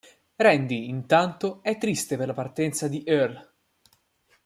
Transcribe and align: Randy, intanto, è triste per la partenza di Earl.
Randy, 0.35 0.89
intanto, 0.89 1.61
è 1.61 1.77
triste 1.77 2.17
per 2.17 2.25
la 2.25 2.33
partenza 2.33 2.87
di 2.87 3.03
Earl. 3.05 3.51